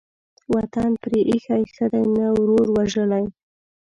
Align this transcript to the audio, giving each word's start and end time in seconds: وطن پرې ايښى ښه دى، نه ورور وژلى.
وطن 0.53 0.91
پرې 1.03 1.19
ايښى 1.29 1.59
ښه 1.73 1.85
دى، 1.93 2.03
نه 2.17 2.27
ورور 2.39 2.67
وژلى. 2.77 3.23